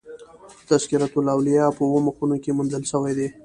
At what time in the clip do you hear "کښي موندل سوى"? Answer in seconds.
2.43-3.13